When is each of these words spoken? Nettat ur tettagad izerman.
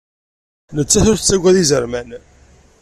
Nettat 0.75 1.05
ur 1.11 1.17
tettagad 1.17 1.55
izerman. 1.63 2.09